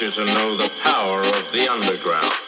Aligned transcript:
you 0.00 0.10
to 0.10 0.24
know 0.26 0.56
the 0.56 0.70
power 0.82 1.20
of 1.20 1.52
the 1.52 1.66
underground. 1.70 2.45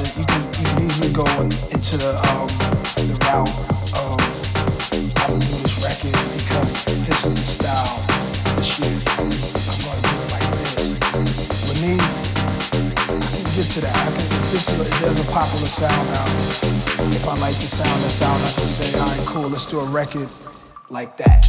You 0.00 0.24
can 0.24 1.12
go 1.12 1.26
into 1.68 1.96
the 2.00 2.16
um, 2.32 2.48
the 2.96 3.12
route 3.28 3.44
of 3.92 4.16
I 5.20 5.28
will 5.28 5.36
do 5.36 5.52
this 5.60 5.76
record 5.84 6.16
because 6.32 6.84
this 7.04 7.26
is 7.26 7.34
the 7.34 7.44
style, 7.44 8.00
shit. 8.64 8.88
I'm 9.20 9.28
gonna 9.84 10.00
do 10.00 10.16
it 10.16 10.30
like 10.32 10.48
this. 10.56 10.96
Me, 11.82 11.92
I 11.92 13.20
can 13.20 13.44
get 13.52 13.68
to 13.76 13.80
that. 13.82 13.92
I 13.92 14.10
this 14.48 14.66
there's 15.00 15.28
a 15.28 15.32
popular 15.32 15.66
sound 15.66 16.08
out, 16.16 16.28
if 17.12 17.28
I 17.28 17.36
like 17.40 17.56
the 17.56 17.68
sound, 17.68 18.02
the 18.02 18.08
sound, 18.08 18.42
I 18.42 18.52
can 18.52 18.64
say, 18.64 18.98
all 18.98 19.06
right, 19.06 19.26
cool, 19.26 19.48
let's 19.50 19.66
do 19.66 19.80
a 19.80 19.84
record 19.84 20.28
like 20.88 21.18
that. 21.18 21.41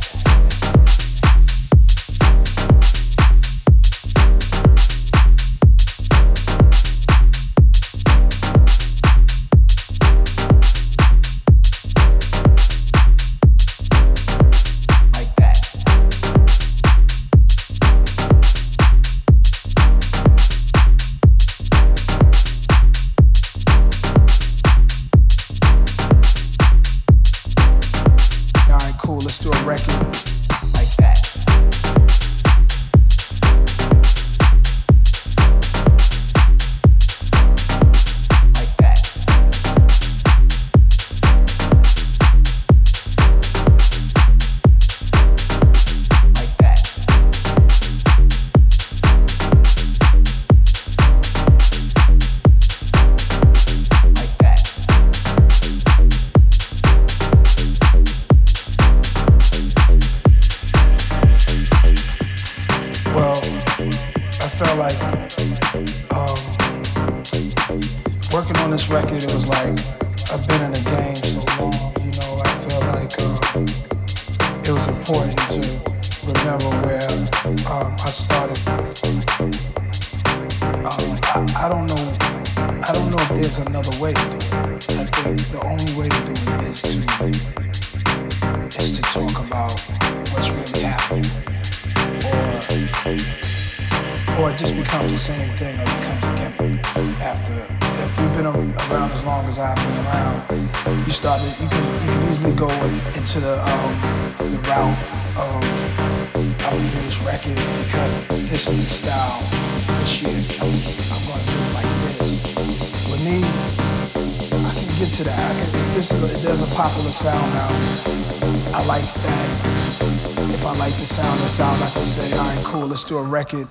Cool, 123.13 123.25
a 123.25 123.29
record 123.29 123.67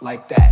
like 0.00 0.28
that. 0.28 0.45